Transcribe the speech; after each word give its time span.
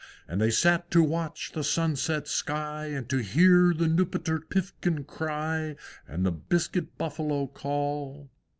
And 0.27 0.41
they 0.41 0.49
sate 0.49 0.89
to 0.89 1.03
watch 1.03 1.51
the 1.51 1.63
sunset 1.63 2.27
sky, 2.27 2.85
And 2.87 3.07
to 3.09 3.17
hear 3.19 3.71
the 3.71 3.87
Nupiter 3.87 4.39
Piffkin 4.39 5.03
cry, 5.05 5.75
And 6.07 6.25
the 6.25 6.31
Biscuit 6.31 6.97
Buffalo 6.97 7.45
call. 7.45 8.31